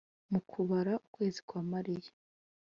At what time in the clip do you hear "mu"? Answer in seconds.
0.31-0.39